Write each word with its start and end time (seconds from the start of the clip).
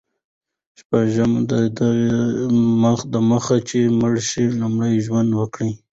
شپږم: 0.79 1.31
ددې 1.51 1.87
دمخه 3.13 3.57
چي 3.67 3.79
مړ 3.99 4.13
سې، 4.29 4.43
لومړی 4.59 4.93
ژوند 5.05 5.29
وکړه. 5.39 5.69